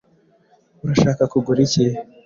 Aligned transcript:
Urashaka 0.83 1.23
kugura 1.31 1.59
iki? 1.67 1.85